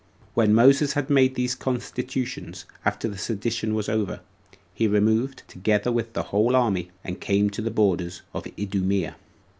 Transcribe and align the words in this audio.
5. 0.29 0.29
When 0.33 0.55
Moses 0.55 0.93
had 0.93 1.11
made 1.11 1.35
these 1.35 1.53
constitutions, 1.53 2.65
after 2.83 3.07
the 3.07 3.19
sedition 3.19 3.75
was 3.75 3.87
over, 3.87 4.21
he 4.73 4.87
removed, 4.87 5.43
together 5.47 5.91
with 5.91 6.13
the 6.13 6.23
whole 6.33 6.55
army, 6.55 6.89
and 7.03 7.21
came 7.21 7.51
to 7.51 7.61
the 7.61 7.69
borders 7.69 8.23
of 8.33 8.47
Idumea. 8.59 9.15